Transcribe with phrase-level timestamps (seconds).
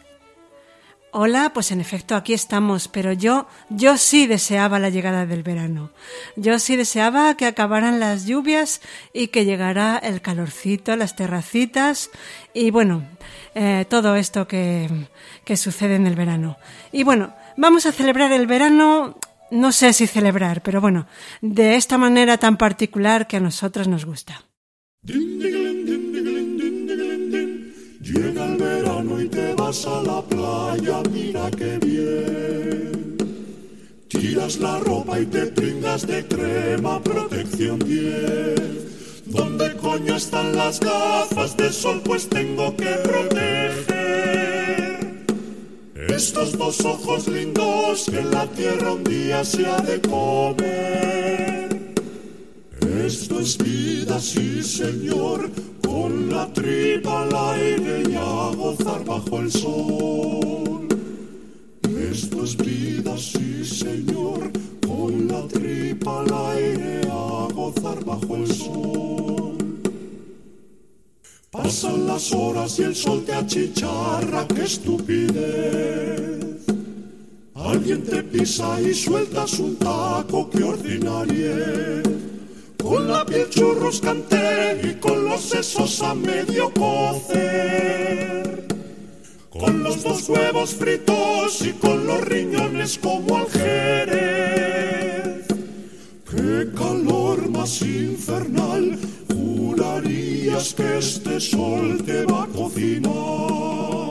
[1.19, 5.91] Hola, pues en efecto aquí estamos, pero yo, yo sí deseaba la llegada del verano.
[6.37, 8.83] Yo sí deseaba que acabaran las lluvias
[9.15, 12.11] y que llegara el calorcito, las terracitas
[12.53, 13.09] y bueno,
[13.55, 14.91] eh, todo esto que,
[15.47, 16.59] que sucede en el verano.
[16.93, 19.19] Y bueno, vamos a celebrar el verano,
[19.51, 21.07] no sé si celebrar, pero bueno,
[21.41, 24.45] de esta manera tan particular que a nosotros nos gusta.
[29.85, 33.17] A la playa, mira qué bien.
[34.09, 39.27] Tiras la ropa y te pringas de crema, protección 10.
[39.27, 42.01] ¿Dónde coño están las gafas de sol?
[42.05, 43.97] Pues tengo que proteger.
[46.09, 51.93] Estos dos ojos lindos que la tierra un día se ha de comer.
[53.05, 55.51] Esto es vida, sí señor,
[55.97, 60.87] con la tripa al aire y a gozar bajo el sol.
[62.13, 64.51] Esto es vida, sí señor,
[64.87, 69.57] con la tripa al aire a gozar bajo el sol.
[71.51, 76.67] Pasan las horas y el sol te achicharra, qué estupidez.
[77.55, 82.03] Alguien te pisa y sueltas un taco, qué ordinarie.
[82.87, 88.65] Con la piel churruscante y con los sesos a medio cocer.
[89.51, 95.47] Con los dos huevos fritos y con los riñones como al jerez.
[96.31, 98.97] Qué calor más infernal,
[99.35, 104.06] jurarías que este sol te va a cocinar.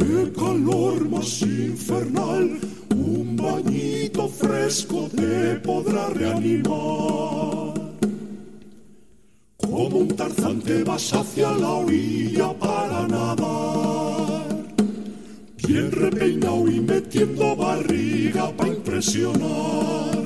[0.00, 2.58] Qué calor más infernal,
[2.96, 7.74] un bañito fresco te podrá reanimar.
[9.58, 14.46] Como un tarzán te vas hacia la orilla para nadar.
[15.68, 20.18] Bien repeinado y metiendo barriga para impresionar.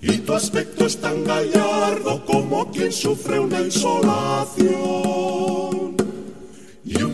[0.00, 5.67] Y tu aspecto es tan gallardo como quien sufre una insolación.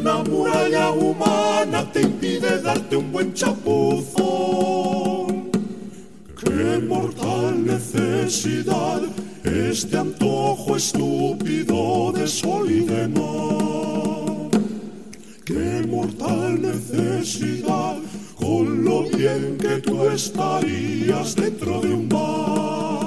[0.05, 4.05] Una muralla humana te impide darte un buen chapuzón.
[6.39, 9.01] Qué mortal necesidad
[9.45, 14.51] este antojo estúpido de sol y de mar.
[15.47, 17.97] Qué mortal necesidad
[18.35, 23.04] con lo bien que tú estarías dentro de un bar.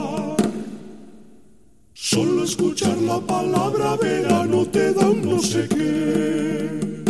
[2.09, 7.03] Solo escuchar la palabra verano te da un no sé qué.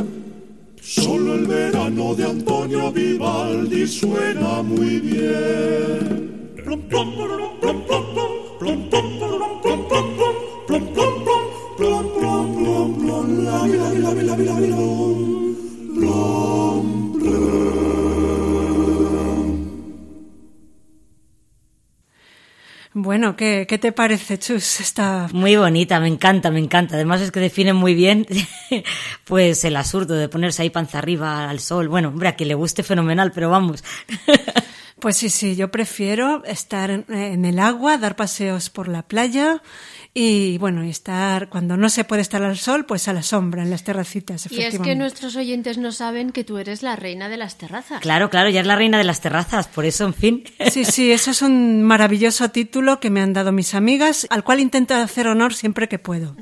[0.81, 6.17] Solo el verano de Antonio Vivaldi suena muy bien.
[22.99, 24.79] Bueno, ¿qué, ¿qué, te parece, Chus?
[24.79, 26.95] Está muy bonita, me encanta, me encanta.
[26.95, 28.25] Además es que define muy bien,
[29.23, 31.89] pues el absurdo de ponerse ahí panza arriba al sol.
[31.89, 33.83] Bueno, hombre, a quien le guste fenomenal, pero vamos.
[34.99, 39.61] Pues sí, sí, yo prefiero estar en el agua, dar paseos por la playa
[40.19, 43.61] y bueno, y estar cuando no se puede estar al sol, pues a la sombra,
[43.61, 44.51] en las terracitas.
[44.51, 48.01] Y es que nuestros oyentes no saben que tú eres la reina de las terrazas.
[48.01, 50.43] Claro, claro, ya es la reina de las terrazas, por eso, en fin.
[50.71, 54.59] Sí, sí, eso es un maravilloso título que me han dado mis amigas, al cual
[54.59, 56.35] intento hacer honor siempre que puedo.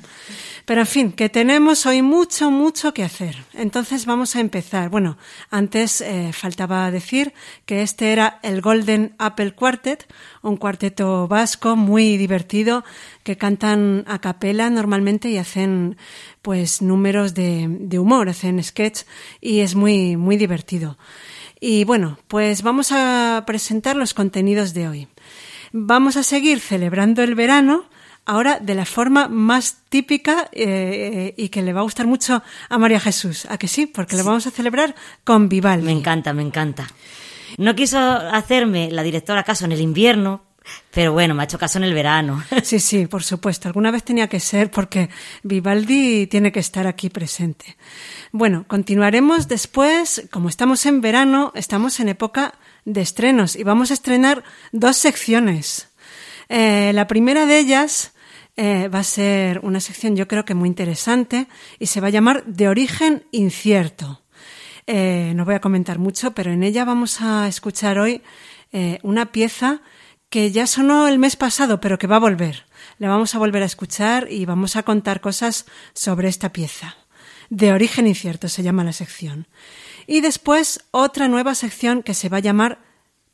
[0.66, 3.36] Pero en fin, que tenemos hoy mucho, mucho que hacer.
[3.54, 4.90] Entonces vamos a empezar.
[4.90, 5.18] Bueno,
[5.52, 7.34] antes eh, faltaba decir
[7.68, 10.12] que este era el Golden Apple Quartet,
[10.42, 12.84] un cuarteto vasco muy divertido
[13.26, 15.98] que cantan a capela normalmente y hacen
[16.44, 19.02] pues números de, de humor, hacen sketch
[19.42, 20.98] y es muy, muy divertido.
[21.60, 25.08] Y bueno, pues vamos a presentar los contenidos de hoy.
[25.72, 27.86] Vamos a seguir celebrando el verano
[28.26, 32.78] ahora de la forma más típica eh, y que le va a gustar mucho a
[32.78, 33.48] María Jesús.
[33.50, 33.88] ¿A que sí?
[33.88, 34.94] Porque lo vamos a celebrar
[35.24, 35.88] con Vivaldi.
[35.88, 36.88] Me encanta, me encanta.
[37.58, 40.44] No quiso hacerme la directora caso en el invierno,
[40.92, 42.44] pero bueno, me ha hecho caso en el verano.
[42.64, 43.68] Sí, sí, por supuesto.
[43.68, 45.10] Alguna vez tenía que ser porque
[45.44, 47.78] Vivaldi tiene que estar aquí presente.
[48.32, 50.28] Bueno, continuaremos después.
[50.32, 55.90] Como estamos en verano, estamos en época de estrenos y vamos a estrenar dos secciones.
[56.50, 58.14] Eh, la primera de ellas
[58.56, 61.48] eh, va a ser una sección yo creo que muy interesante
[61.80, 64.22] y se va a llamar De origen incierto.
[64.88, 68.22] Eh, no voy a comentar mucho, pero en ella vamos a escuchar hoy
[69.04, 69.80] una pieza
[70.30, 72.66] que ya sonó el mes pasado, pero que va a volver.
[72.98, 76.96] La vamos a volver a escuchar y vamos a contar cosas sobre esta pieza.
[77.50, 79.48] De origen incierto se llama la sección.
[80.08, 82.80] Y después otra nueva sección que se va a llamar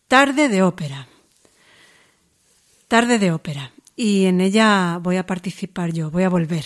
[0.07, 1.07] Tarde de ópera.
[2.87, 6.65] Tarde de ópera y en ella voy a participar yo, voy a volver.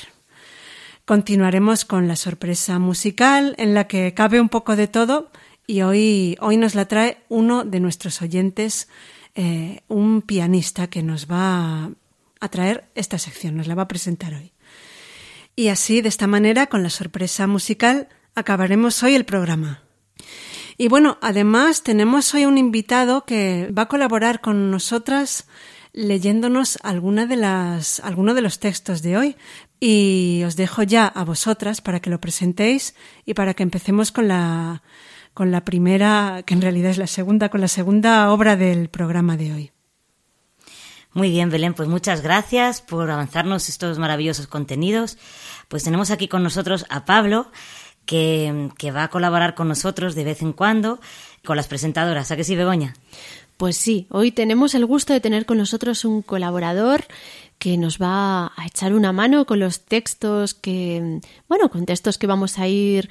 [1.06, 5.30] Continuaremos con la sorpresa musical en la que cabe un poco de todo
[5.68, 8.88] y hoy, hoy nos la trae uno de nuestros oyentes,
[9.36, 11.92] eh, un pianista que nos va
[12.40, 14.54] a traer esta sección, nos la va a presentar hoy.
[15.56, 19.82] Y así, de esta manera, con la sorpresa musical, acabaremos hoy el programa.
[20.78, 25.48] Y bueno, además tenemos hoy un invitado que va a colaborar con nosotras
[25.94, 29.36] leyéndonos alguna de las, alguno de los textos de hoy.
[29.80, 32.96] Y os dejo ya a vosotras para que lo presentéis
[33.26, 34.82] y para que empecemos con la,
[35.36, 39.36] con la primera, que en realidad es la segunda, con la segunda obra del programa
[39.36, 39.72] de hoy.
[41.12, 45.18] Muy bien, Belén, pues muchas gracias por avanzarnos estos maravillosos contenidos.
[45.68, 47.52] Pues tenemos aquí con nosotros a Pablo,
[48.06, 51.02] que, que va a colaborar con nosotros de vez en cuando
[51.44, 52.32] con las presentadoras.
[52.32, 52.94] ¿A que sí, Begoña?
[53.58, 57.04] Pues sí, hoy tenemos el gusto de tener con nosotros un colaborador
[57.60, 62.28] que nos va a echar una mano con los textos que, bueno, con textos que
[62.28, 63.10] vamos a ir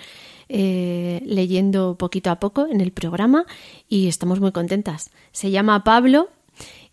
[0.48, 3.46] eh, leyendo poquito a poco en el programa
[3.88, 5.10] y estamos muy contentas.
[5.32, 6.28] Se llama Pablo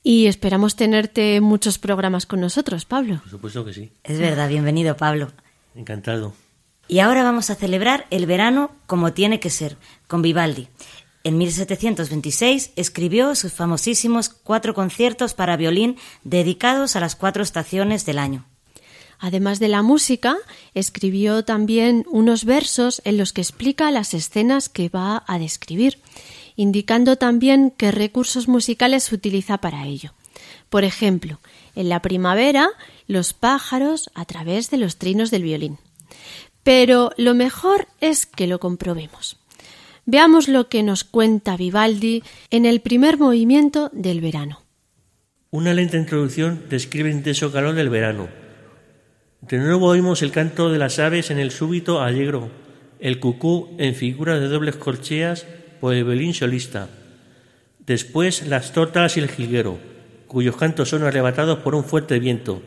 [0.03, 3.19] y esperamos tenerte muchos programas con nosotros, Pablo.
[3.21, 3.91] Por supuesto que sí.
[4.03, 5.31] Es verdad, bienvenido, Pablo.
[5.75, 6.33] Encantado.
[6.87, 10.67] Y ahora vamos a celebrar el verano como tiene que ser, con Vivaldi.
[11.23, 18.17] En 1726 escribió sus famosísimos cuatro conciertos para violín dedicados a las cuatro estaciones del
[18.17, 18.45] año.
[19.21, 20.35] Además de la música,
[20.73, 25.99] escribió también unos versos en los que explica las escenas que va a describir,
[26.55, 30.11] indicando también qué recursos musicales utiliza para ello.
[30.69, 31.39] Por ejemplo,
[31.75, 32.67] en la primavera,
[33.05, 35.77] los pájaros a través de los trinos del violín.
[36.63, 39.37] Pero lo mejor es que lo comprobemos.
[40.07, 44.63] Veamos lo que nos cuenta Vivaldi en el primer movimiento del verano.
[45.51, 48.41] Una lenta introducción describe el intenso calor del verano.
[49.41, 52.49] De nuevo oímos el canto de las aves en el súbito allegro,
[52.99, 55.47] el cucú en figuras de dobles corcheas
[55.79, 56.89] por el violín solista.
[57.79, 59.79] Después las tórtolas y el jilguero,
[60.27, 62.61] cuyos cantos son arrebatados por un fuerte viento,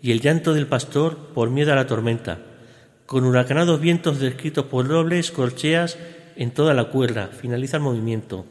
[0.00, 2.38] y el llanto del pastor por miedo a la tormenta,
[3.04, 5.98] con huracanados vientos descritos por dobles corcheas
[6.36, 8.46] en toda la cuerda, finaliza el movimiento.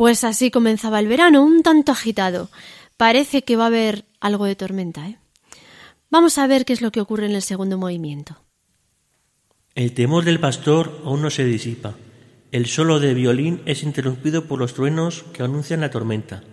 [0.00, 2.48] Pues así comenzaba el verano, un tanto agitado.
[2.96, 5.18] Parece que va a haber algo de tormenta, ¿eh?
[6.08, 8.38] Vamos a ver qué es lo que ocurre en el segundo movimiento.
[9.74, 11.96] El temor del pastor aún no se disipa.
[12.50, 16.44] El solo de violín es interrumpido por los truenos que anuncian la tormenta.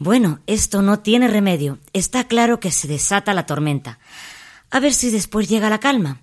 [0.00, 1.78] Bueno, esto no tiene remedio.
[1.92, 3.98] Está claro que se desata la tormenta.
[4.70, 6.22] A ver si después llega la calma.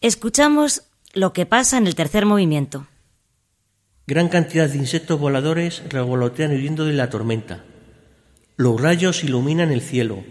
[0.00, 0.82] Escuchamos
[1.14, 2.88] lo que pasa en el tercer movimiento.
[4.08, 7.62] Gran cantidad de insectos voladores revolotean huyendo de la tormenta.
[8.56, 10.24] Los rayos iluminan el cielo.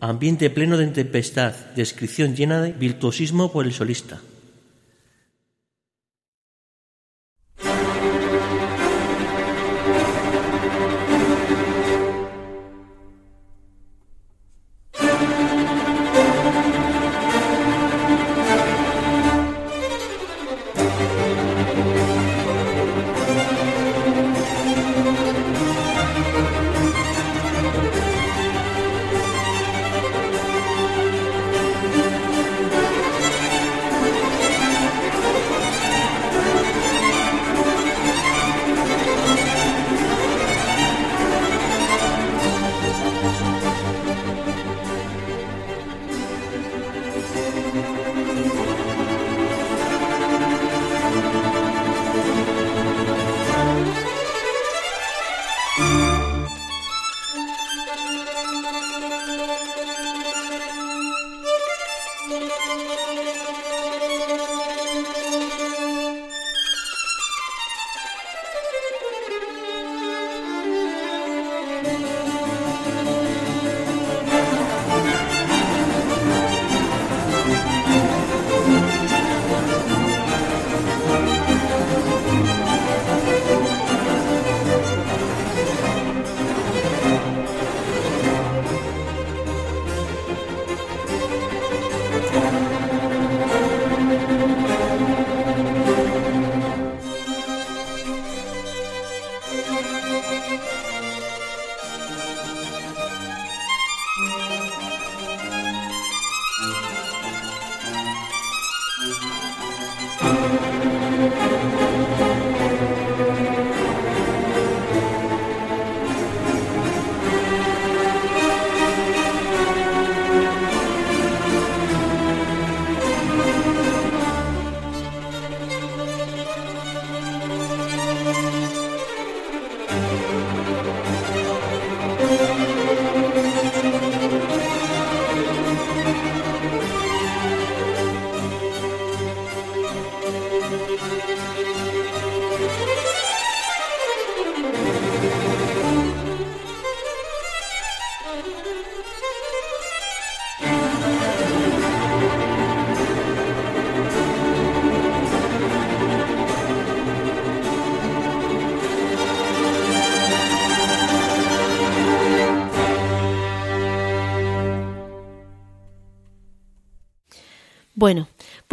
[0.00, 4.20] Ambiente pleno de tempestad, descripción llena de virtuosismo por el solista.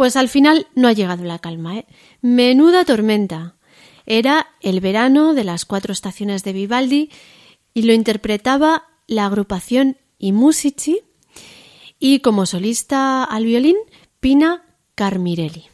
[0.00, 1.86] Pues al final no ha llegado la calma, ¿eh?
[2.22, 3.56] Menuda tormenta.
[4.06, 7.10] Era el verano de las cuatro estaciones de Vivaldi
[7.74, 11.02] y lo interpretaba la agrupación I Musici
[11.98, 13.76] y como solista al violín
[14.20, 14.62] Pina
[14.94, 15.66] Carmirelli.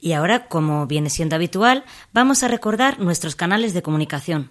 [0.00, 4.50] Y ahora, como viene siendo habitual, vamos a recordar nuestros canales de comunicación.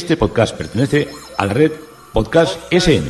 [0.00, 1.72] Este podcast pertenece a la red
[2.14, 3.04] Podcast SN.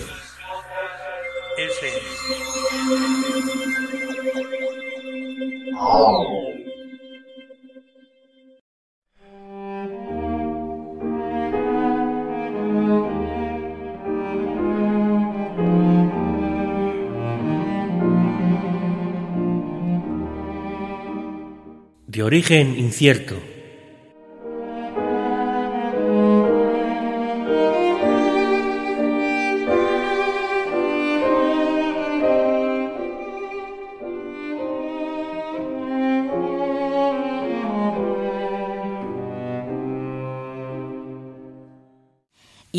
[22.08, 23.49] De origen incierto.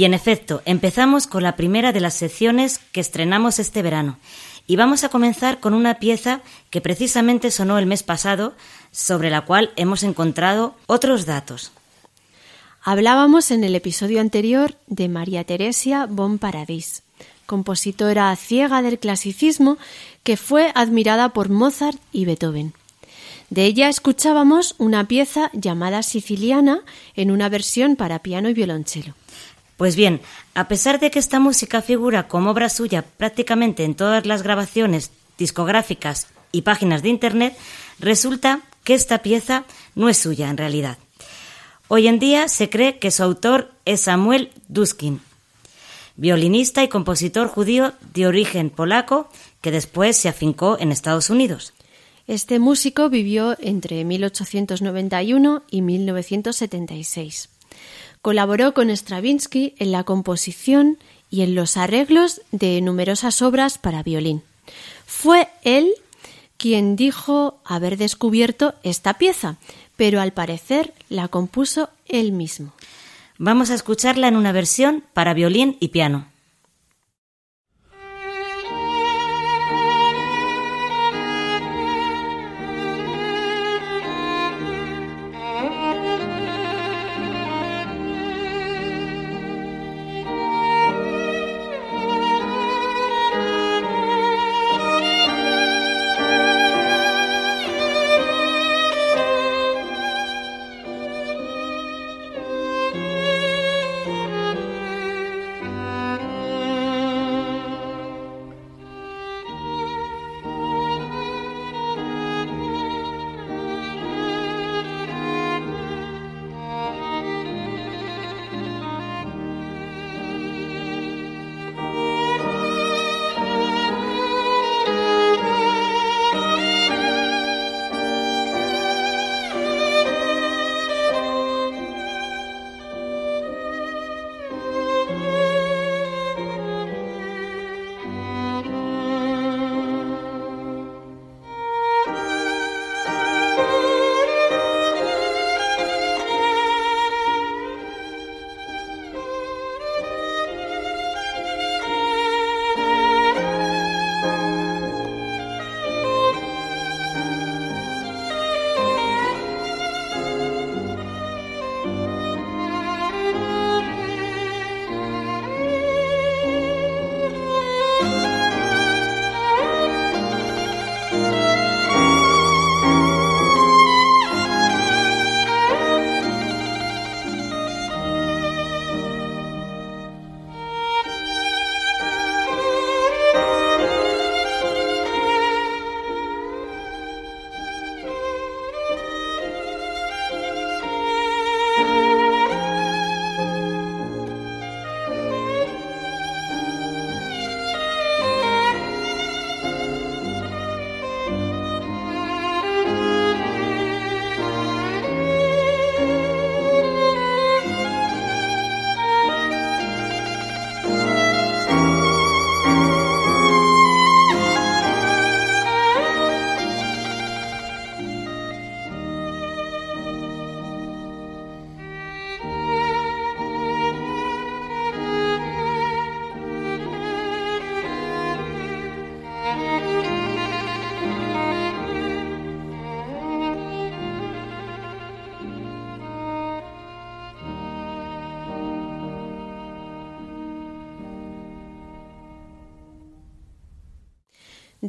[0.02, 4.18] Y en efecto, empezamos con la primera de las secciones que estrenamos este verano.
[4.66, 8.56] Y vamos a comenzar con una pieza que precisamente sonó el mes pasado,
[8.92, 11.72] sobre la cual hemos encontrado otros datos.
[12.82, 17.04] Hablábamos en el episodio anterior de María Teresia von Paradis,
[17.46, 19.78] compositora ciega del clasicismo
[20.24, 22.74] que fue admirada por Mozart y Beethoven.
[23.52, 26.80] De ella escuchábamos una pieza llamada Siciliana
[27.16, 29.14] en una versión para piano y violonchelo.
[29.82, 30.22] Pues bien,
[30.54, 35.10] a pesar de que esta música figura como obra suya prácticamente en todas las grabaciones
[35.40, 37.58] discográficas y páginas de Internet,
[37.98, 39.64] resulta que esta pieza
[39.96, 41.00] no es suya en realidad.
[41.88, 45.20] Hoy en día se cree que su autor es Samuel Duskin,
[46.16, 51.74] violinista y compositor judío de origen polaco que después se afincó en Estados Unidos.
[52.28, 57.50] Este músico vivió entre 1891 y 1976.
[58.22, 60.98] Colaboró con Stravinsky en la composición
[61.30, 64.44] y en los arreglos de numerosas obras para violín.
[65.06, 65.92] Fue él
[66.58, 69.58] quien dijo haber descubierto esta pieza,
[69.96, 72.74] pero al parecer la compuso él mismo.
[73.40, 76.31] Vamos a escucharla en una versión para violín y piano.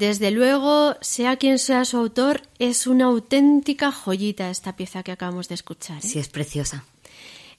[0.03, 5.47] Desde luego, sea quien sea su autor, es una auténtica joyita esta pieza que acabamos
[5.47, 5.99] de escuchar.
[5.99, 6.09] ¿eh?
[6.09, 6.85] Sí, es preciosa.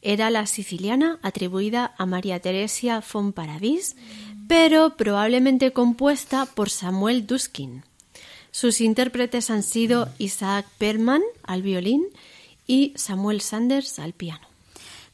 [0.01, 3.95] Era la siciliana atribuida a María Teresia von Paradis,
[4.49, 7.85] pero probablemente compuesta por Samuel Duskin.
[8.51, 12.03] Sus intérpretes han sido Isaac Perman al violín
[12.67, 14.45] y Samuel Sanders al piano.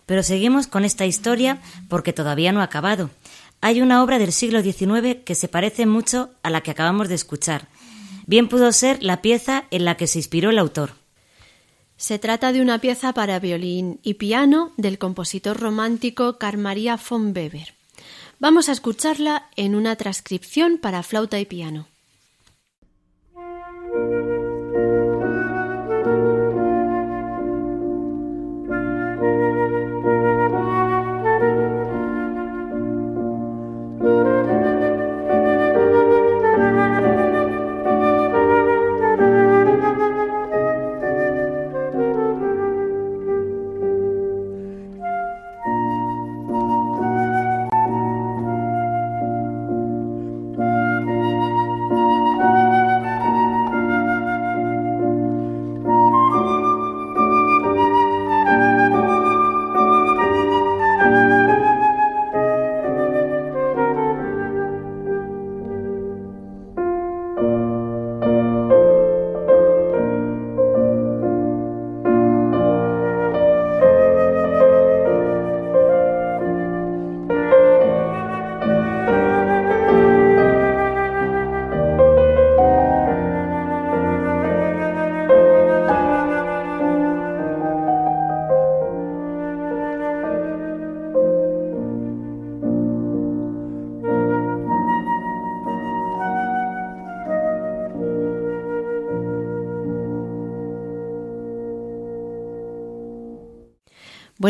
[0.07, 3.11] Pero seguimos con esta historia porque todavía no ha acabado.
[3.61, 7.15] Hay una obra del siglo XIX que se parece mucho a la que acabamos de
[7.15, 7.67] escuchar.
[8.25, 10.91] Bien pudo ser la pieza en la que se inspiró el autor.
[11.97, 17.33] Se trata de una pieza para violín y piano del compositor romántico Carl Maria von
[17.35, 17.73] Weber.
[18.39, 21.87] Vamos a escucharla en una transcripción para flauta y piano.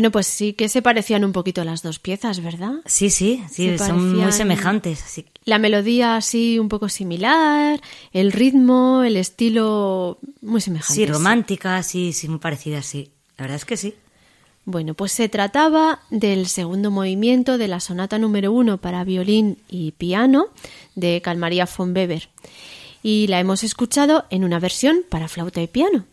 [0.10, 2.74] Bueno, pues sí que se parecían un poquito las dos piezas, ¿verdad?
[2.88, 5.24] Sí, sí, sí, Se son muy semejantes.
[5.46, 7.80] La melodía así un poco similar,
[8.12, 10.96] el ritmo, el estilo muy semejante.
[10.96, 13.12] Sí, románticas, sí, sí, muy parecidas, sí.
[13.38, 13.94] La verdad es que sí.
[14.66, 19.92] Bueno, pues se trataba del segundo movimiento de la sonata número uno para violín y
[19.92, 20.48] piano
[20.96, 22.30] de Carl Maria von Weber.
[23.04, 26.06] Y la hemos escuchado en una versión para flauta y piano.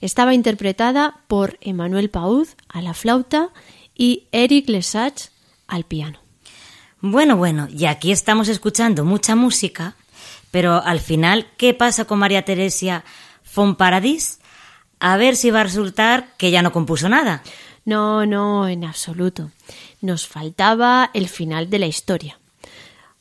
[0.00, 3.50] Estaba interpretada por Emmanuel Paud a la flauta
[3.94, 5.30] y Eric Lesage
[5.66, 6.18] al piano.
[7.00, 9.94] Bueno, bueno, y aquí estamos escuchando mucha música,
[10.50, 13.04] pero al final, ¿qué pasa con María Teresia
[13.54, 14.40] von Paradis?
[15.00, 17.42] A ver si va a resultar que ya no compuso nada.
[17.84, 19.50] No, no, en absoluto.
[20.00, 22.38] Nos faltaba el final de la historia.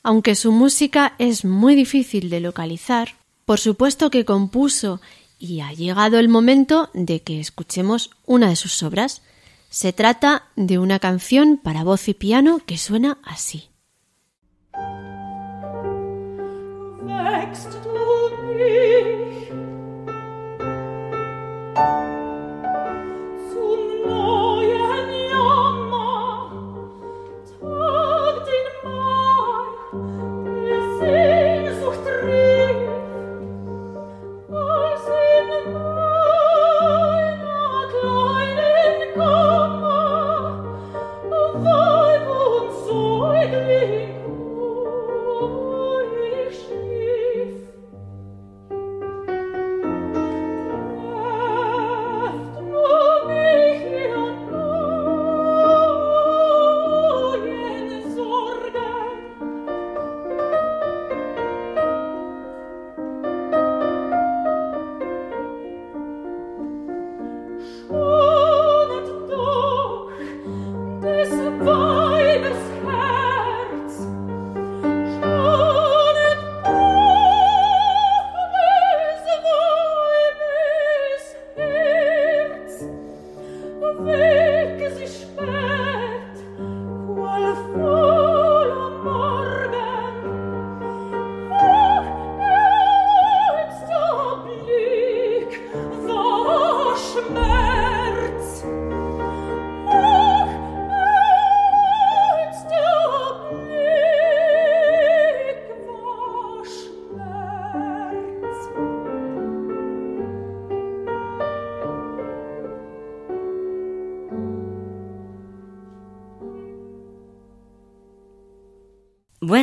[0.02, 5.02] Aunque su música es muy difícil de localizar, por supuesto que compuso
[5.44, 9.24] y ha llegado el momento de que escuchemos una de sus obras.
[9.70, 13.70] Se trata de una canción para voz y piano que suena así.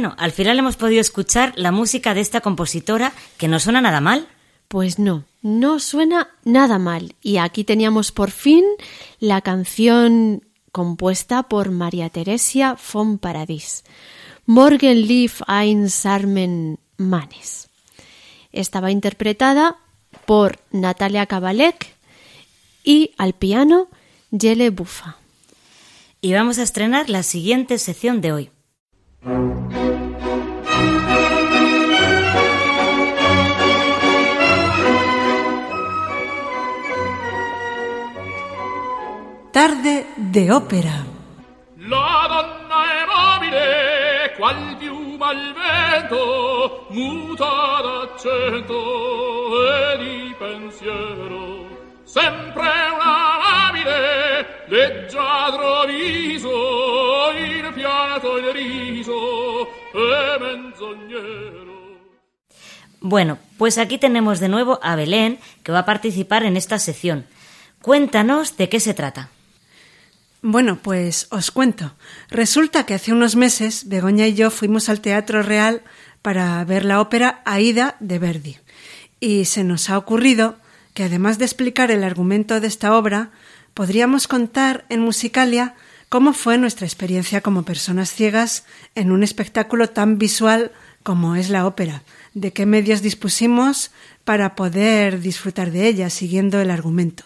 [0.00, 4.00] Bueno, al final hemos podido escuchar la música de esta compositora que no suena nada
[4.00, 4.28] mal.
[4.66, 7.16] Pues no, no suena nada mal.
[7.20, 8.64] Y aquí teníamos por fin
[9.18, 13.84] la canción compuesta por María Teresia von Paradis.
[14.46, 17.68] Morgen lief ein Sarmen Manes.
[18.52, 19.76] Estaba interpretada
[20.24, 21.94] por Natalia Kabalek
[22.84, 23.88] y al piano
[24.30, 25.18] Yele Bufa.
[26.22, 28.50] Y vamos a estrenar la siguiente sección de hoy.
[39.60, 41.04] Tarde de ópera.
[41.76, 47.52] La donna è mobile, qual piuma al vento, muta
[47.84, 48.78] d'accento
[49.68, 51.68] e di pensiero.
[52.04, 61.98] Sempre una labile, leggiadro viso, il fiato il riso e menzognero.
[63.02, 67.26] Bueno, pues aquí tenemos de nuevo a Belén, que va a participar en esta sección.
[67.82, 69.28] Cuéntanos de qué se trata.
[70.42, 71.92] Bueno, pues os cuento.
[72.30, 75.82] Resulta que hace unos meses Begoña y yo fuimos al Teatro Real
[76.22, 78.56] para ver la ópera Aida de Verdi.
[79.20, 80.56] Y se nos ha ocurrido
[80.94, 83.32] que además de explicar el argumento de esta obra,
[83.74, 85.74] podríamos contar en Musicalia
[86.08, 90.72] cómo fue nuestra experiencia como personas ciegas en un espectáculo tan visual
[91.02, 93.90] como es la ópera, de qué medios dispusimos
[94.24, 97.24] para poder disfrutar de ella siguiendo el argumento.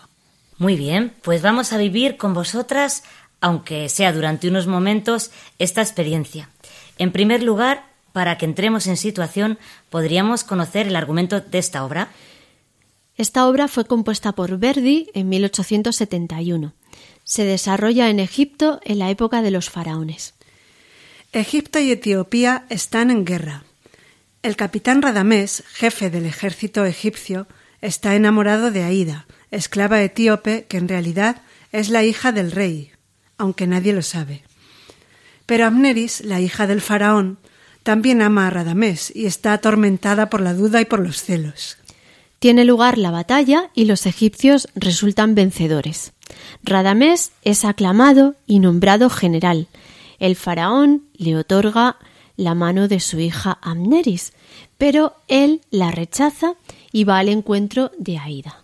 [0.65, 3.03] Muy bien, pues vamos a vivir con vosotras,
[3.43, 6.49] aunque sea durante unos momentos, esta experiencia.
[6.97, 9.59] En primer lugar, para que entremos en situación,
[9.91, 12.09] podríamos conocer el argumento de esta obra.
[13.19, 16.73] Esta obra fue compuesta por Verdi en 1871.
[17.25, 20.33] Se desarrolla en Egipto en la época de los faraones.
[21.35, 23.65] Egipto y Etiopía están en guerra.
[24.43, 27.47] El capitán Radamés, jefe del ejército egipcio,
[27.83, 32.93] está enamorado de Aida, esclava etíope que en realidad es la hija del rey,
[33.39, 34.43] aunque nadie lo sabe.
[35.47, 37.39] Pero Amneris, la hija del faraón,
[37.83, 41.77] también ama a Radamés y está atormentada por la duda y por los celos.
[42.39, 46.13] Tiene lugar la batalla y los egipcios resultan vencedores.
[46.63, 49.69] Radamés es aclamado y nombrado general.
[50.19, 51.97] El faraón le otorga
[52.37, 54.33] la mano de su hija Amneris,
[54.79, 56.55] pero él la rechaza
[56.93, 58.64] y va al encuentro de Aida.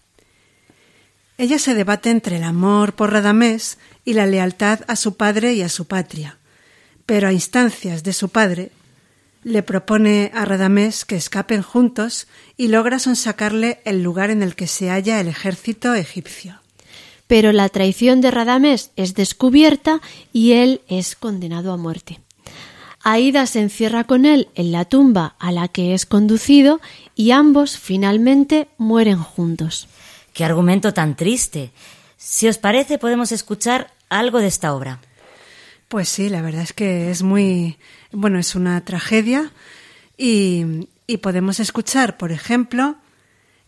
[1.41, 5.63] Ella se debate entre el amor por Radamés y la lealtad a su padre y
[5.63, 6.37] a su patria,
[7.07, 8.73] pero a instancias de su padre
[9.43, 12.27] le propone a Radamés que escapen juntos
[12.59, 16.61] y logra sonsacarle el lugar en el que se halla el ejército egipcio.
[17.27, 20.03] Pero la traición de Radamés es descubierta
[20.35, 22.21] y él es condenado a muerte.
[23.03, 26.83] Aida se encierra con él en la tumba a la que es conducido
[27.17, 29.89] y ambos finalmente mueren juntos.
[30.33, 31.73] Qué argumento tan triste.
[32.17, 35.01] Si os parece, podemos escuchar algo de esta obra.
[35.89, 37.79] Pues sí, la verdad es que es muy,
[38.13, 39.53] bueno, es una tragedia
[40.17, 42.97] y, y podemos escuchar, por ejemplo,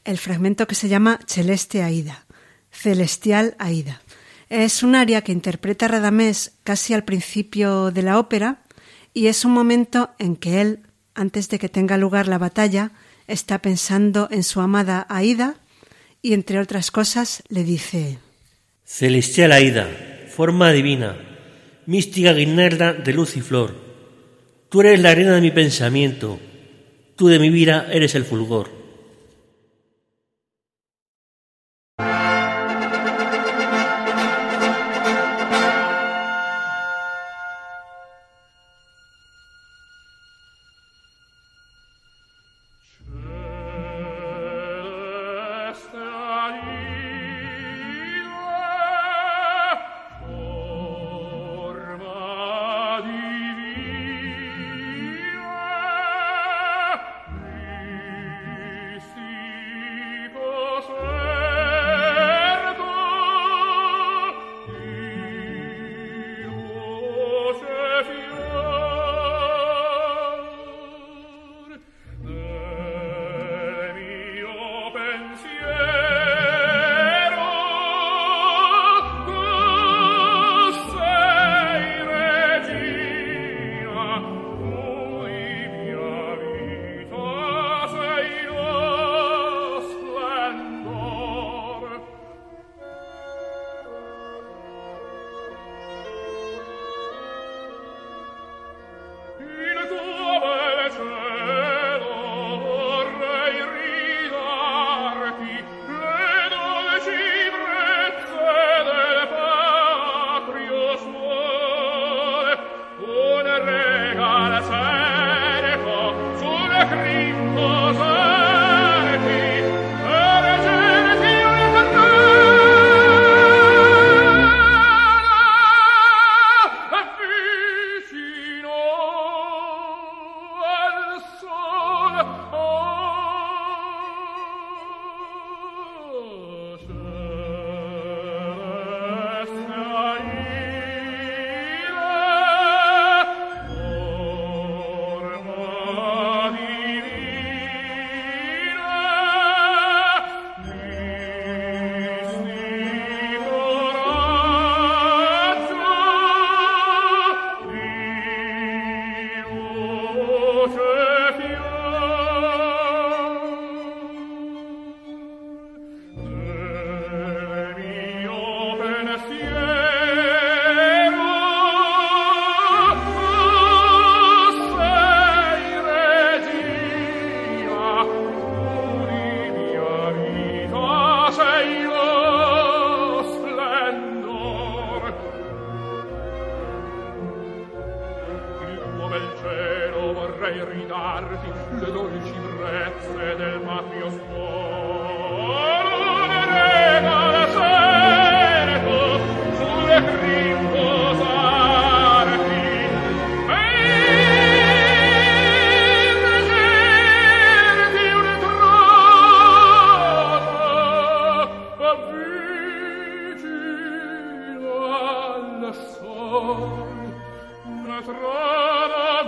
[0.05, 2.27] el fragmento que se llama Celeste Aida,
[2.71, 4.03] Celestial Aida.
[4.49, 8.59] Es un aria que interpreta Radamés casi al principio de la ópera
[9.15, 10.81] y es un momento en que él,
[11.15, 12.93] antes de que tenga lugar la batalla,
[13.27, 15.57] está pensando en su amada Aida
[16.23, 18.19] y entre otras cosas le dice
[18.85, 19.89] Celestial Aida,
[20.35, 21.17] forma divina,
[21.87, 23.75] mística guirnalda de luz y flor.
[24.69, 26.39] Tú eres la arena de mi pensamiento,
[27.17, 28.82] tú de mi vida eres el fulgor.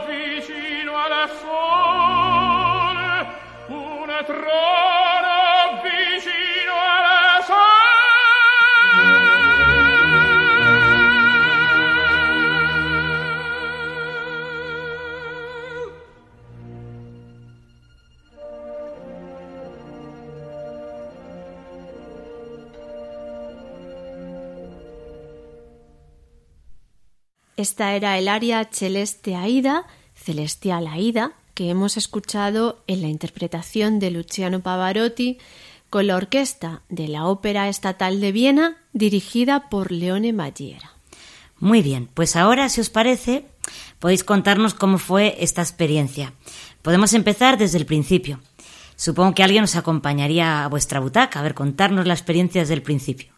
[0.07, 3.03] vicino alla sole
[3.69, 5.04] una trova
[27.65, 34.11] Esta era el aria Celeste Aida, Celestial Aida, que hemos escuchado en la interpretación de
[34.11, 35.39] Luciano Pavarotti
[35.89, 40.93] con la orquesta de la Ópera Estatal de Viena, dirigida por Leone Magiera.
[41.59, 43.47] Muy bien, pues ahora, si os parece,
[43.99, 46.35] podéis contarnos cómo fue esta experiencia.
[46.83, 48.41] Podemos empezar desde el principio.
[48.95, 52.83] Supongo que alguien os acompañaría a vuestra butaca, a ver, contarnos la experiencia desde el
[52.83, 53.34] principio.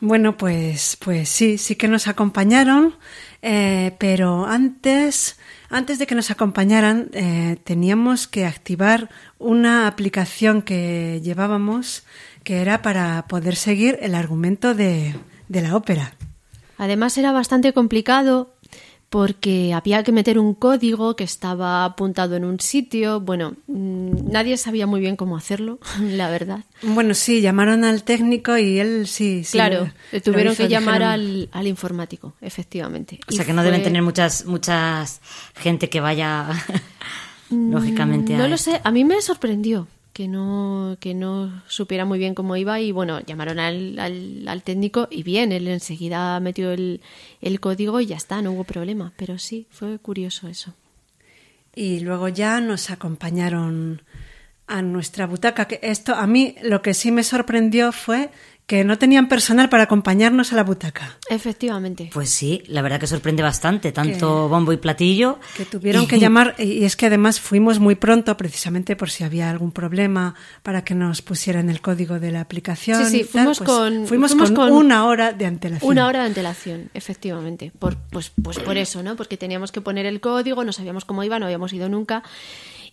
[0.00, 2.94] Bueno, pues, pues sí, sí que nos acompañaron,
[3.42, 5.38] eh, pero antes,
[5.70, 12.04] antes de que nos acompañaran, eh, teníamos que activar una aplicación que llevábamos
[12.44, 15.16] que era para poder seguir el argumento de,
[15.48, 16.14] de la ópera.
[16.78, 18.54] Además era bastante complicado
[19.10, 23.20] porque había que meter un código que estaba apuntado en un sitio.
[23.20, 26.60] Bueno, mm, nadie sabía muy bien cómo hacerlo, la verdad.
[26.82, 29.44] Bueno, sí, llamaron al técnico y él sí.
[29.44, 33.18] sí claro, lo tuvieron hizo, que llamar dijeron- al, al informático, efectivamente.
[33.28, 35.20] O Y sea que no fue- deben tener muchas, muchas
[35.56, 36.48] gente que vaya,
[37.50, 38.72] lógicamente, a No lo esto.
[38.72, 39.86] sé, a mí me sorprendió
[40.18, 44.64] que no, que no supiera muy bien cómo iba y bueno, llamaron al, al, al
[44.64, 47.02] técnico y bien, él enseguida metió el,
[47.40, 50.74] el código y ya está, no hubo problema, pero sí, fue curioso eso.
[51.72, 54.02] Y luego ya nos acompañaron
[54.66, 55.66] a nuestra butaca.
[55.66, 58.30] Que esto a mí lo que sí me sorprendió fue
[58.68, 61.16] que no tenían personal para acompañarnos a la butaca.
[61.30, 62.10] Efectivamente.
[62.12, 65.38] Pues sí, la verdad que sorprende bastante, tanto bombo y platillo.
[65.56, 69.24] Que tuvieron y- que llamar, y es que además fuimos muy pronto, precisamente por si
[69.24, 73.06] había algún problema, para que nos pusieran el código de la aplicación.
[73.06, 75.90] Sí, sí, fuimos pues con- fuimos fuimos con con una hora de antelación.
[75.90, 77.72] Una hora de antelación, efectivamente.
[77.78, 79.16] Por, pues, pues por eso, ¿no?
[79.16, 82.22] Porque teníamos que poner el código, no sabíamos cómo iba, no habíamos ido nunca.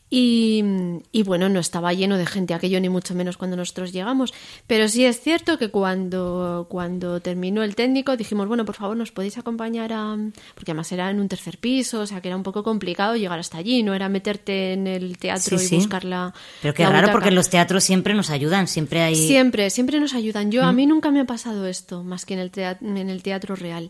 [0.07, 0.63] Y,
[1.11, 4.33] y bueno, no estaba lleno de gente aquello, ni mucho menos cuando nosotros llegamos.
[4.67, 9.11] Pero sí es cierto que cuando, cuando terminó el técnico dijimos, bueno, por favor, ¿nos
[9.11, 10.15] podéis acompañar a...?
[10.53, 13.39] Porque además era en un tercer piso, o sea que era un poco complicado llegar
[13.39, 15.75] hasta allí, no era meterte en el teatro Sí, y sí.
[15.77, 17.13] buscar la Pero qué la raro butaca.
[17.19, 19.15] porque los teatros siempre nos ayudan, siempre hay...
[19.15, 20.51] Siempre, siempre nos ayudan.
[20.51, 23.23] Yo, a mí nunca me ha pasado esto, más que en el, tea- en el
[23.23, 23.89] teatro real.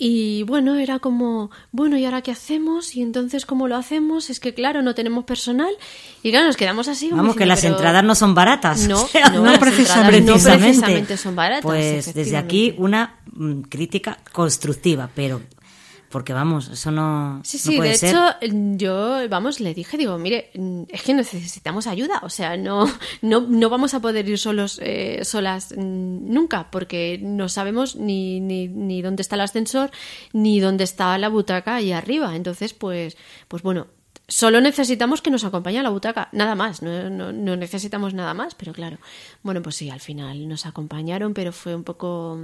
[0.00, 2.94] Y bueno, era como, bueno, ¿y ahora qué hacemos?
[2.94, 4.30] Y entonces, ¿cómo lo hacemos?
[4.30, 5.72] Es que, claro, no tenemos personal.
[6.22, 7.10] Y claro, nos quedamos así.
[7.10, 8.86] Vamos, que las "Pero- entradas no son baratas.
[8.86, 10.18] No, o sea, no, no precisamente.
[10.18, 11.16] entradas no precisamente.
[11.16, 11.64] son baratas.
[11.64, 15.42] Pues desde aquí una mm, crítica constructiva, pero
[16.10, 18.10] porque vamos, eso no, Sí, no sí, puede de ser.
[18.10, 18.34] hecho,
[18.76, 22.86] yo, vamos, le dije, digo, mire, mm, es que necesitamos ayuda, o sea, no,
[23.22, 28.40] no, no vamos a poder ir solos, eh, solas mm, nunca, porque no sabemos ni,
[28.40, 29.90] ni, ni dónde está el ascensor,
[30.32, 32.34] ni dónde está la butaca ahí arriba.
[32.36, 33.16] Entonces, pues,
[33.48, 33.88] pues bueno,
[34.26, 38.34] solo necesitamos que nos acompañe a la butaca, nada más, no, no, no necesitamos nada
[38.34, 38.98] más, pero claro,
[39.42, 42.38] bueno, pues sí, al final nos acompañaron, pero fue un poco,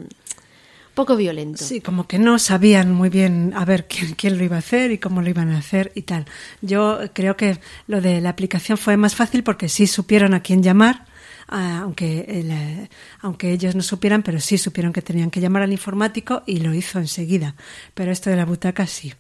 [0.95, 1.63] poco violento.
[1.65, 4.93] Sí, como que no sabían muy bien a ver quién, quién lo iba a hacer
[4.93, 6.27] y cómo lo iban a hacer y tal.
[6.63, 10.63] Yo creo que lo de la aplicación fue más fácil porque sí supieron a quién
[10.63, 11.07] llamar,
[11.49, 12.91] aunque, el, eh,
[13.21, 16.75] aunque ellos no supieran, pero sí supieron que tenían que llamar al informático y lo
[16.75, 17.55] hizo enseguida.
[17.95, 19.13] Pero esto de la butaca sí.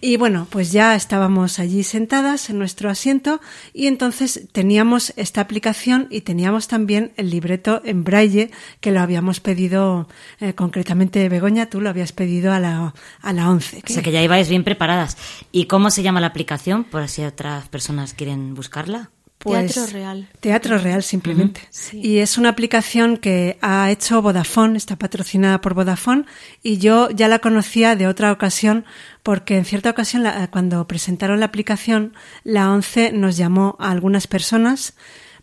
[0.00, 3.40] Y bueno, pues ya estábamos allí sentadas en nuestro asiento
[3.72, 8.50] y entonces teníamos esta aplicación y teníamos también el libreto en braille
[8.80, 10.08] que lo habíamos pedido
[10.40, 13.82] eh, concretamente Begoña, tú lo habías pedido a la, a la 11.
[13.88, 15.16] O sea que ya ibais bien preparadas.
[15.52, 16.84] ¿Y cómo se llama la aplicación?
[16.84, 19.10] Por si otras personas quieren buscarla.
[19.42, 20.28] Teatro Real.
[20.40, 21.62] Teatro Real, simplemente.
[21.70, 21.98] sí.
[22.02, 26.24] Y es una aplicación que ha hecho Vodafone, está patrocinada por Vodafone,
[26.62, 28.84] y yo ya la conocía de otra ocasión,
[29.22, 32.12] porque en cierta ocasión, la- cuando presentaron la aplicación,
[32.44, 34.94] la ONCE nos llamó a algunas personas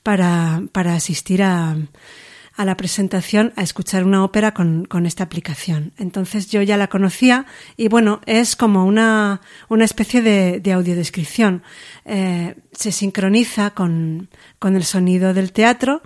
[0.04, 1.76] para, para asistir a,
[2.58, 5.94] a la presentación a escuchar una ópera con, con, esta aplicación.
[5.98, 7.46] Entonces yo ya la conocía
[7.78, 11.62] y bueno, es como una, una especie de, de audiodescripción.
[12.04, 16.02] Eh, se sincroniza con, con el sonido del teatro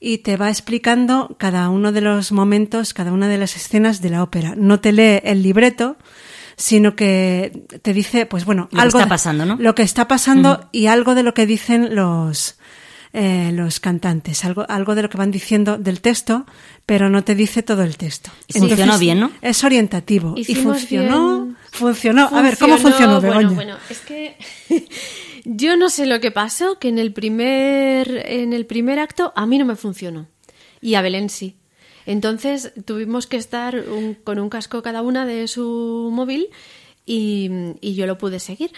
[0.00, 4.10] y te va explicando cada uno de los momentos, cada una de las escenas de
[4.10, 4.54] la ópera.
[4.56, 5.98] No te lee el libreto,
[6.56, 9.56] sino que te dice, pues bueno, lo algo que está pasando, ¿no?
[9.60, 10.68] Lo que está pasando uh -huh.
[10.72, 12.58] y algo de lo que dicen los
[13.14, 16.46] eh, los cantantes, algo, algo de lo que van diciendo del texto,
[16.86, 18.30] pero no te dice todo el texto.
[18.48, 19.30] Y funcionó bien, ¿no?
[19.42, 20.34] Es orientativo.
[20.36, 21.56] Hicimos y funcionó, bien.
[21.70, 22.28] funcionó.
[22.32, 23.48] A ver, ¿cómo funcionó, Begoña?
[23.50, 24.36] Bueno, bueno, es que
[25.44, 29.44] yo no sé lo que pasó, que en el primer, en el primer acto a
[29.44, 30.28] mí no me funcionó.
[30.80, 31.56] Y a Belén sí.
[32.06, 36.48] Entonces tuvimos que estar un, con un casco cada una de su móvil
[37.04, 37.50] y,
[37.82, 38.72] y, yo lo pude seguir.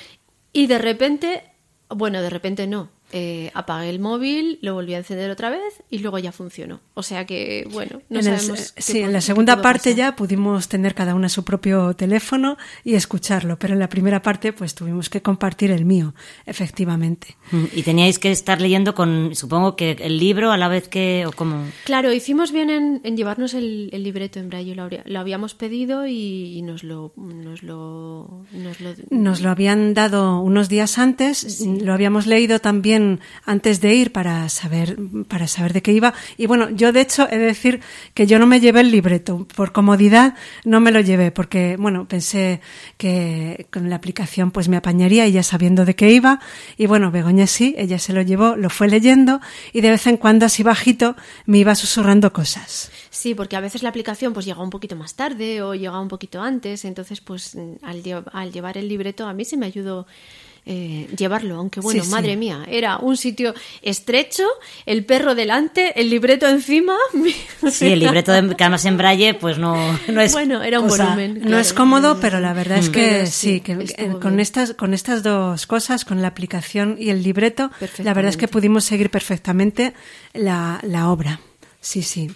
[0.52, 1.44] Y de repente,
[1.88, 2.90] bueno, de repente no.
[3.16, 6.80] Eh, apagué el móvil, lo volví a encender otra vez y luego ya funcionó.
[6.94, 8.72] O sea que, bueno, no en sabemos.
[8.74, 9.96] El, sí, en la segunda parte pasar.
[9.96, 14.52] ya pudimos tener cada una su propio teléfono y escucharlo, pero en la primera parte
[14.52, 16.12] pues tuvimos que compartir el mío,
[16.44, 17.36] efectivamente.
[17.72, 21.30] Y teníais que estar leyendo con, supongo que el libro a la vez que, o
[21.30, 21.66] como.
[21.84, 26.08] Claro, hicimos bien en, en llevarnos el, el, libreto en braille, lo, lo habíamos pedido
[26.08, 29.50] y, y nos, lo, nos, lo, nos, lo, nos lo.
[29.50, 31.78] habían dado unos días antes, sí.
[31.78, 33.03] lo habíamos leído también
[33.44, 34.96] antes de ir para saber,
[35.28, 36.14] para saber de qué iba.
[36.36, 37.80] Y bueno, yo de hecho he de decir
[38.14, 39.46] que yo no me llevé el libreto.
[39.56, 40.34] Por comodidad
[40.64, 42.60] no me lo llevé porque, bueno, pensé
[42.96, 46.40] que con la aplicación pues me apañaría y ya sabiendo de qué iba.
[46.76, 49.40] Y bueno, Begoña sí, ella se lo llevó, lo fue leyendo
[49.72, 52.90] y de vez en cuando así bajito me iba susurrando cosas.
[53.10, 56.08] Sí, porque a veces la aplicación pues llega un poquito más tarde o llega un
[56.08, 58.02] poquito antes, entonces pues al,
[58.32, 60.06] al llevar el libreto a mí se me ayudó
[60.66, 62.12] eh, llevarlo, aunque bueno, sí, sí.
[62.12, 64.44] madre mía, era un sitio estrecho,
[64.86, 66.96] el perro delante, el libreto encima.
[67.70, 69.74] Sí, el libreto de camas en braille, pues no,
[70.08, 70.32] no es.
[70.32, 71.40] Bueno, era un volumen.
[71.44, 73.76] No es cómodo, pero la verdad es que pero sí, que
[74.20, 78.36] con estas, con estas dos cosas, con la aplicación y el libreto, la verdad es
[78.36, 79.94] que pudimos seguir perfectamente
[80.34, 81.40] la, la obra.
[81.80, 82.30] Sí, sí.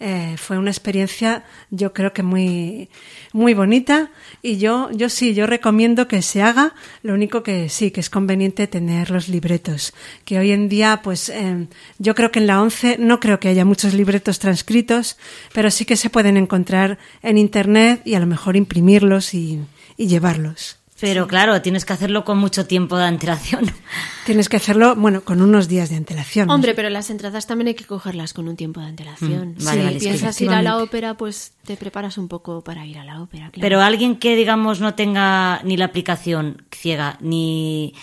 [0.00, 2.88] Eh, fue una experiencia yo creo que muy
[3.32, 4.10] muy bonita.
[4.42, 6.74] Y yo yo sí yo recomiendo que se haga.
[7.02, 9.94] Lo único que sí que es conveniente tener los libretos.
[10.24, 11.66] Que hoy en día pues eh,
[11.98, 15.16] yo creo que en la 11 no creo que haya muchos libretos transcritos
[15.52, 19.60] pero sí que se pueden encontrar en internet y a lo mejor imprimirlos y
[19.96, 21.28] llevarlos pero sí.
[21.28, 23.70] claro, tienes que hacerlo con mucho tiempo de antelación.
[24.26, 26.48] Tienes que hacerlo, bueno, con unos días de antelación.
[26.48, 29.56] Hombre, pero las entradas también hay que cogerlas con un tiempo de antelación.
[29.58, 32.86] Mm, vale, si vale, piensas ir a la ópera, pues te preparas un poco para
[32.86, 33.50] ir a la ópera.
[33.50, 33.60] Claro.
[33.60, 37.94] Pero alguien que, digamos, no tenga ni la aplicación ciega, ni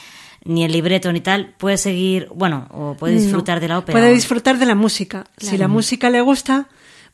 [0.43, 3.99] ni el libreto ni tal, puede seguir, bueno, o puede disfrutar no, de la ópera.
[3.99, 5.25] Puede disfrutar de la música.
[5.35, 5.51] Claro.
[5.51, 6.67] Si la música le gusta,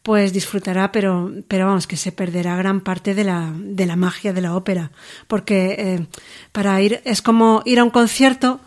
[0.07, 4.31] pues disfrutará, pero, pero vamos, que se perderá gran parte de la, de la magia
[4.31, 4.89] de la ópera.
[5.27, 6.07] Porque eh,
[6.53, 8.61] para ir, es como ir a un concierto,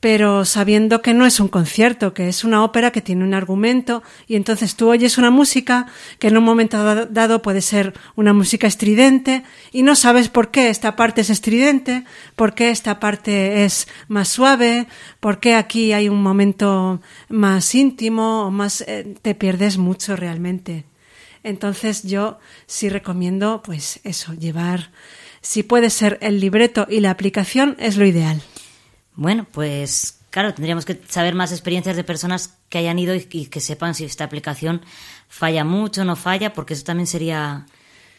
[0.00, 4.02] pero sabiendo que no es un concierto, que es una ópera que tiene un argumento,
[4.26, 5.86] y entonces tú oyes una música
[6.18, 9.42] que en un momento dado puede ser una música estridente,
[9.72, 12.04] y no sabes por qué esta parte es estridente,
[12.36, 14.86] por qué esta parte es más suave,
[15.20, 20.84] por qué aquí hay un momento más íntimo, o más, eh, te pierdes mucho realmente.
[21.42, 24.90] Entonces yo sí recomiendo, pues eso, llevar,
[25.40, 28.42] si puede ser el libreto y la aplicación, es lo ideal.
[29.16, 33.60] Bueno, pues claro, tendríamos que saber más experiencias de personas que hayan ido y, que
[33.60, 34.82] sepan si esta aplicación
[35.28, 37.66] falla mucho o no falla, porque eso también sería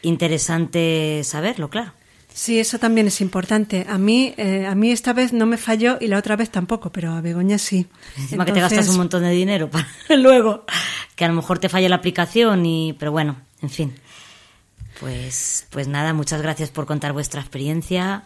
[0.01, 1.93] interesante saberlo, claro.
[2.33, 3.85] Sí, eso también es importante.
[3.89, 6.91] A mí, eh, a mí esta vez no me falló y la otra vez tampoco,
[6.91, 7.87] pero a Begoña sí.
[8.15, 8.45] Encima Entonces...
[8.45, 9.87] que te gastas un montón de dinero para
[10.17, 10.63] luego
[11.15, 13.95] que a lo mejor te falle la aplicación y, pero bueno, en fin.
[14.99, 18.23] Pues, pues nada, muchas gracias por contar vuestra experiencia.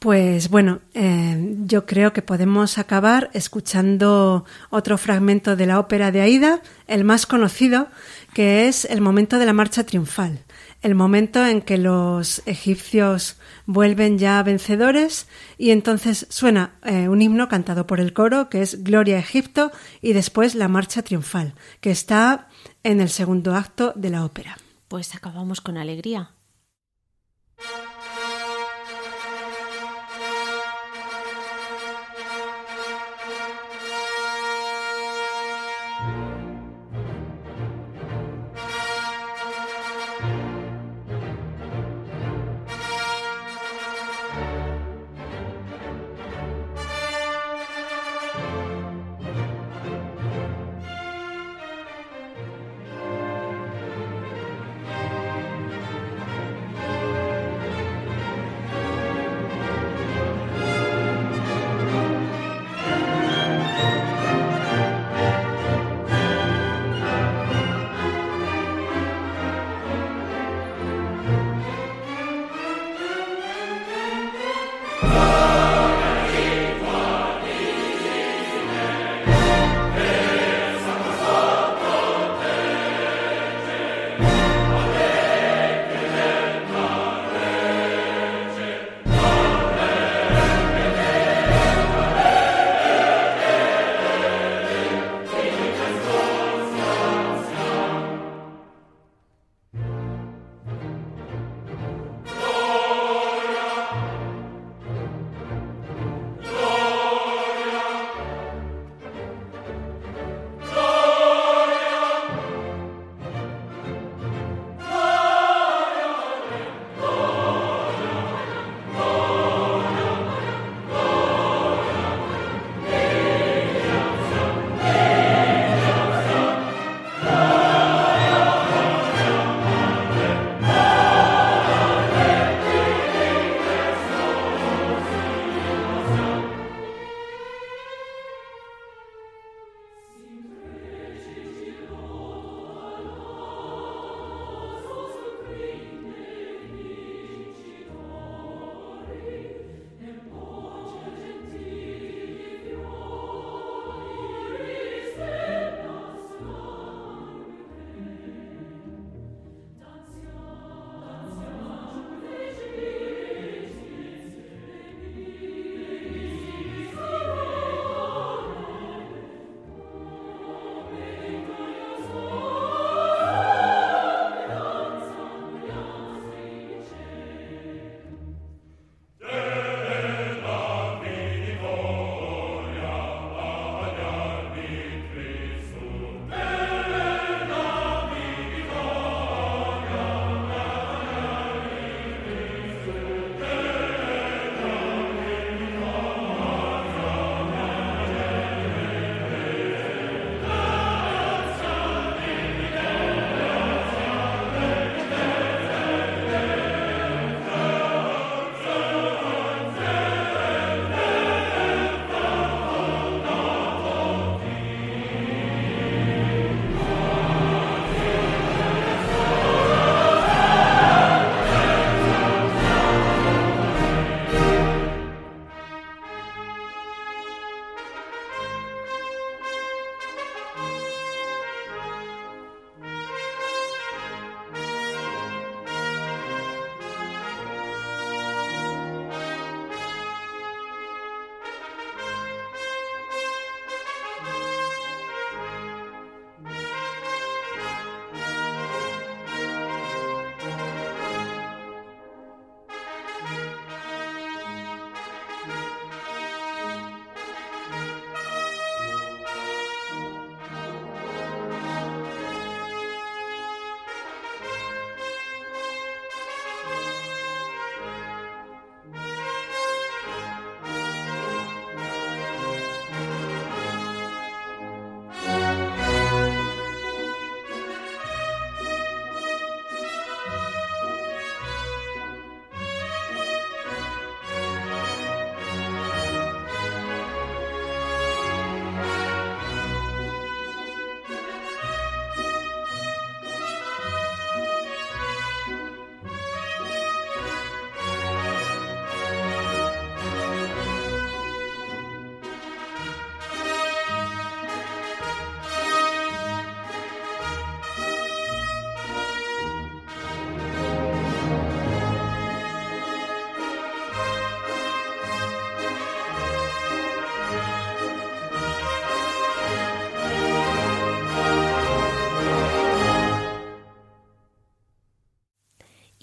[0.00, 6.22] Pues bueno, eh, yo creo que podemos acabar escuchando otro fragmento de la ópera de
[6.22, 7.88] Aida, el más conocido,
[8.32, 10.42] que es el momento de la marcha triunfal,
[10.80, 13.36] el momento en que los egipcios
[13.66, 15.28] vuelven ya vencedores
[15.58, 19.70] y entonces suena eh, un himno cantado por el coro que es Gloria a Egipto
[20.00, 22.48] y después la marcha triunfal, que está
[22.84, 24.56] en el segundo acto de la ópera.
[24.88, 26.30] Pues acabamos con alegría.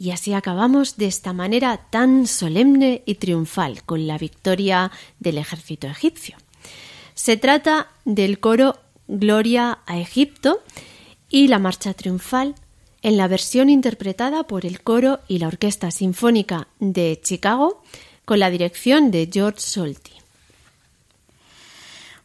[0.08, 4.90] Y así acabamos de esta manera tan solemne y triunfal con la victoria
[5.20, 6.38] del ejército egipcio.
[7.14, 8.80] Se trata del coro
[9.10, 10.64] Gloria a Egipto
[11.30, 12.56] y la marcha triunfal
[13.02, 17.84] en la versión interpretada por el coro y la Orquesta Sinfónica de Chicago
[18.24, 20.14] con la dirección de George Solti.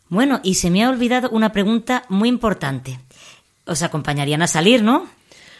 [0.09, 3.01] Bueno, y se me ha olvidado una pregunta muy importante.
[3.66, 5.09] Os acompañarían a salir, ¿no?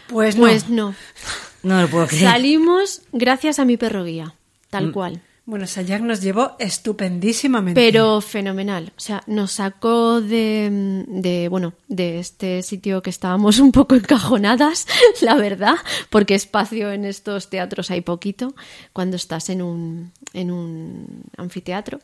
[0.07, 0.43] Pues no.
[0.43, 0.95] Pues no.
[1.63, 2.25] No lo puedo creer.
[2.25, 4.35] Salimos gracias a mi perro guía,
[4.71, 4.93] tal Mm.
[4.93, 5.21] cual.
[5.45, 7.81] Bueno, Sayak nos llevó estupendísimamente.
[7.81, 8.93] Pero fenomenal.
[8.97, 14.87] O sea, nos sacó de, de, bueno, de este sitio que estábamos un poco encajonadas,
[15.21, 15.75] la verdad,
[16.11, 18.55] porque espacio en estos teatros hay poquito
[18.93, 21.99] cuando estás en un, en un anfiteatro.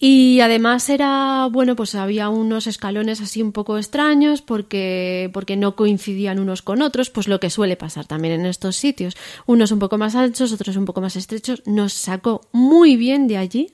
[0.00, 5.74] Y además era, bueno, pues había unos escalones así un poco extraños porque, porque no
[5.74, 9.16] coincidían unos con otros, pues lo que suele pasar también en estos sitios.
[9.46, 11.62] Unos un poco más anchos, otros un poco más estrechos.
[11.66, 13.72] Nos sacó muy bien de allí,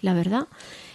[0.00, 0.48] la verdad.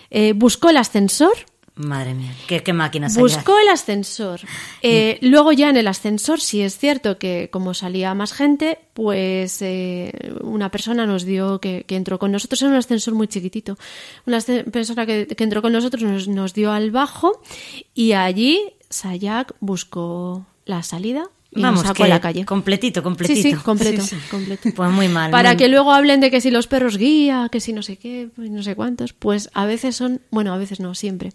[0.09, 1.33] Eh, buscó el ascensor,
[1.75, 4.39] Madre mía, qué, qué máquinas buscó el ascensor.
[4.83, 9.59] Eh, luego ya en el ascensor, sí es cierto que como salía más gente, pues
[9.63, 10.11] eh,
[10.41, 13.75] una persona nos dio que, que entró con nosotros en un ascensor muy chiquitito.
[14.27, 14.39] Una
[14.71, 17.41] persona que, que entró con nosotros nos, nos dio al bajo
[17.95, 22.45] y allí Sayak buscó la salida y Vamos, nos sacó que a la calle.
[22.45, 23.41] completito, completito.
[23.41, 24.21] Sí, sí, completo, Sí, sí.
[24.29, 24.69] completo.
[24.75, 25.31] Pues muy mal.
[25.31, 27.97] Para muy- que luego hablen de que si los perros guía, que si no sé
[27.97, 31.31] qué, pues no sé cuántos, pues a veces son, bueno, a veces no, siempre,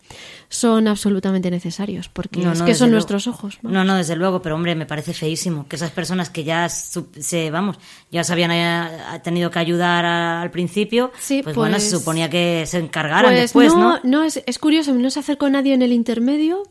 [0.49, 2.97] son absolutamente necesarios, porque No, es no, que son luego.
[2.97, 3.59] nuestros ojos.
[3.63, 3.71] ¿no?
[3.71, 7.09] No, no, desde luego, pero hombre, me parece feísimo que esas personas que ya su-
[7.19, 7.79] se, vamos,
[8.11, 8.89] ya se habían eh,
[9.23, 13.31] tenido que ayudar a- al principio, Sí, pues, bueno, se pues- suponía que se encargaran
[13.31, 14.01] Pues después, ¿no?
[14.03, 16.63] no, es, es curioso, no se acercó nadie en el intermedio,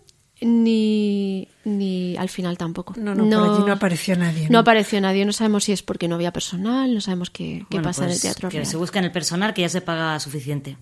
[0.41, 2.93] ni, ni al final tampoco.
[2.97, 4.59] No, no, por allí no apareció nadie, No ¿no?
[4.59, 7.83] apareció nadie, no sabemos si es porque no había personal, no sabemos qué, qué Bueno,
[7.89, 8.65] pasa en el pues teatro Que real.
[8.67, 10.77] se busca en el personal que ya se paga suficiente.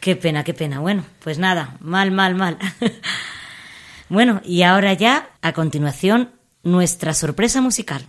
[0.00, 0.78] Qué pena, qué pena.
[0.80, 2.58] Bueno, pues nada, mal, mal, mal.
[4.08, 6.30] bueno, y ahora ya, a continuación,
[6.62, 8.06] nuestra sorpresa musical.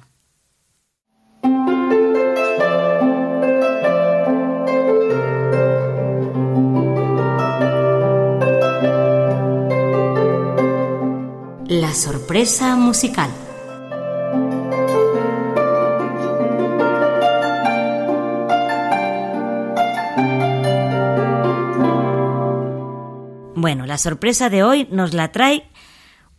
[11.80, 13.30] La sorpresa musical.
[23.54, 25.70] Bueno, la sorpresa de hoy nos la trae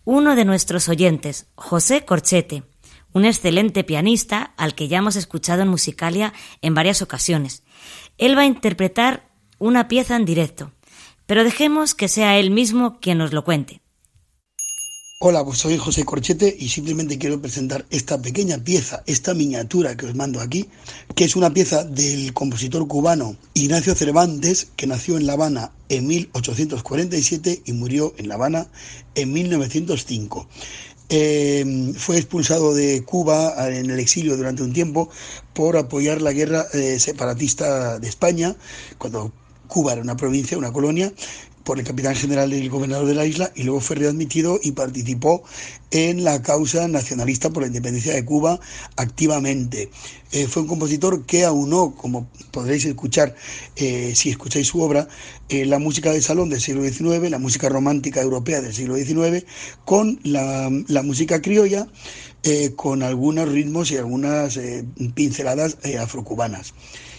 [0.04, 2.64] uno de nuestros oyentes, José Corchete,
[3.12, 6.32] un excelente pianista al que ya hemos escuchado en Musicalia
[6.62, 7.62] en varias ocasiones.
[8.16, 9.30] Él va a interpretar
[9.60, 10.72] una pieza en directo,
[11.26, 13.82] pero dejemos que sea él mismo quien nos lo cuente.
[15.20, 20.06] Hola, pues soy José Corchete y simplemente quiero presentar esta pequeña pieza, esta miniatura que
[20.06, 20.68] os mando aquí,
[21.16, 26.06] que es una pieza del compositor cubano Ignacio Cervantes, que nació en La Habana en
[26.06, 28.68] 1847 y murió en La Habana
[29.16, 30.48] en 1905.
[31.08, 35.10] Eh, fue expulsado de Cuba en el exilio durante un tiempo
[35.52, 38.54] por apoyar la guerra eh, separatista de España,
[38.98, 39.32] cuando
[39.66, 41.12] Cuba era una provincia, una colonia,
[41.64, 44.72] por el capitán general y el gobernador de la isla y luego fue readmitido y
[44.72, 45.42] participó
[45.90, 48.60] en la causa nacionalista por la independencia de Cuba
[48.96, 49.90] activamente.
[50.32, 53.34] Eh, fue un compositor que aunó, como podréis escuchar
[53.76, 55.08] eh, si escucháis su obra,
[55.48, 59.44] eh, la música de salón del siglo XIX, la música romántica europea del siglo XIX,
[59.84, 61.86] con la, la música criolla,
[62.44, 64.84] eh, con algunos ritmos y algunas eh,
[65.14, 66.72] pinceladas eh, afrocubanas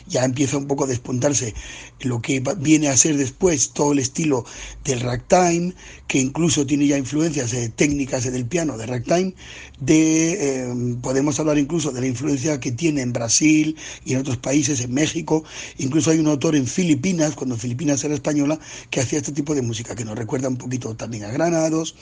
[0.10, 1.54] ya empieza un poco a despuntarse
[2.02, 4.46] lo que viene a ser después todo el estilo
[4.84, 5.74] del ragtime,
[6.08, 9.36] que incluso tiene ya influencias eh, técnicas del piano de ragtime,
[9.80, 14.38] de, eh, podemos hablar incluso de la influencia que tiene en Brasil y en otros
[14.38, 15.44] países, en México,
[15.78, 19.62] incluso hay un autor en Filipinas, cuando Filipinas era española, que hacía este tipo de
[19.62, 21.96] música, que nos recuerda un poquito también a Granados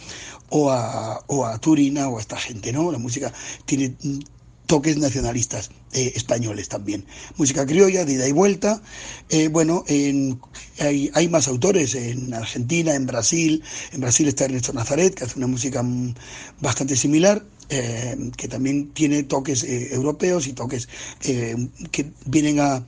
[0.49, 2.91] o a, o a Turina o a esta gente, ¿no?
[2.91, 3.33] La música
[3.65, 3.95] tiene
[4.67, 7.05] toques nacionalistas eh, españoles también.
[7.37, 8.81] Música criolla, de ida y vuelta.
[9.29, 10.39] Eh, bueno, en-
[10.79, 13.63] hay, hay más autores en Argentina, en Brasil.
[13.93, 15.83] En Brasil está Ernesto Nazaret, que hace una música
[16.61, 20.87] bastante similar, eh, que también tiene toques europeos y toques
[21.19, 22.85] que vienen a,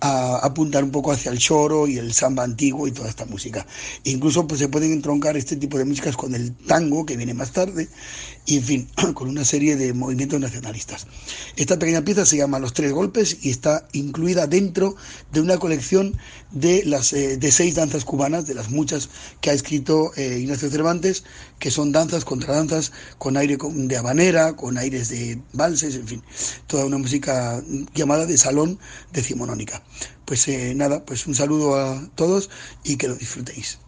[0.00, 3.66] a apuntar un poco hacia el choro y el samba antiguo y toda esta música.
[4.04, 7.52] Incluso pues, se pueden entroncar este tipo de músicas con el tango, que viene más
[7.52, 7.88] tarde,
[8.46, 11.06] y en fin, con una serie de movimientos nacionalistas.
[11.56, 14.96] Esta pequeña pieza se llama Los Tres Golpes y está incluida dentro
[15.32, 16.16] de una colección
[16.52, 19.08] de, las, eh, de seis danzas cubanas, de las muchas
[19.40, 21.24] que ha escrito eh, Ignacio Cervantes,
[21.58, 26.22] que son danzas, contradanzas con aire de habanero llanera, con aires de valses, en fin,
[26.66, 27.62] toda una música
[27.94, 28.78] llamada de salón
[29.12, 29.82] decimonónica.
[30.24, 32.48] Pues eh, nada, pues un saludo a todos
[32.82, 33.78] y que lo disfrutéis.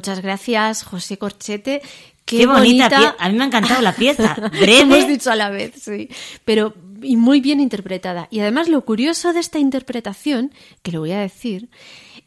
[0.00, 1.82] Muchas gracias, José Corchete.
[2.24, 4.34] Qué, bonita, A mí me ha encantado la pieza.
[4.52, 4.80] Breve.
[4.80, 6.08] Hemos dicho a la vez, sí.
[6.46, 6.72] Pero
[7.02, 8.26] y muy bien interpretada.
[8.30, 11.68] Y además lo curioso de esta interpretación, que lo voy a decir,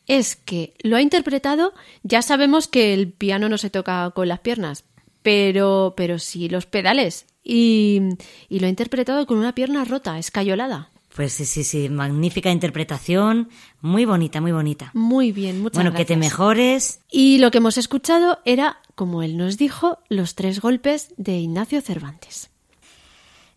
[0.06, 4.42] es que lo ha interpretado, ya sabemos que el piano no se toca con las
[4.42, 4.84] piernas,
[5.24, 7.26] pero, pero sí los pedales.
[7.44, 8.02] Y,
[8.50, 10.92] y lo ha interpretado con una pierna rota, escayolada.
[11.16, 13.50] Pues sí, sí, sí, magnífica interpretación,
[13.82, 14.90] muy bonita, muy bonita.
[14.94, 16.08] Muy bien, muchas bueno, gracias.
[16.08, 17.02] que te mejores.
[17.12, 21.82] Y lo que hemos escuchado era, como él nos dijo, los tres golpes de Ignacio
[21.82, 22.50] Cervantes.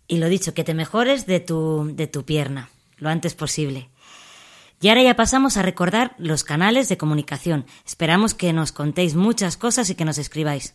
[0.06, 3.88] Y lo dicho, que te mejores de tu, de tu pierna, lo antes posible.
[4.82, 7.64] Y ahora ya pasamos a recordar los canales de comunicación.
[7.86, 10.74] Esperamos que nos contéis muchas cosas y que nos escribáis.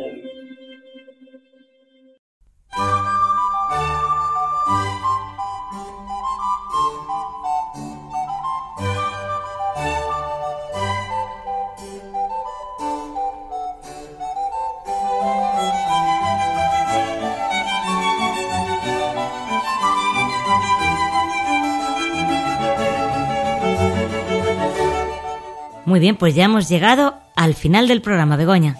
[25.91, 28.77] Muy bien, pues ya hemos llegado al final del programa, Begoña.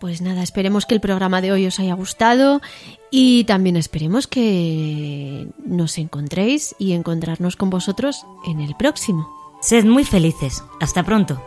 [0.00, 2.60] Pues nada, esperemos que el programa de hoy os haya gustado
[3.12, 9.30] y también esperemos que nos encontréis y encontrarnos con vosotros en el próximo.
[9.62, 10.64] Sed muy felices.
[10.80, 11.40] Hasta pronto.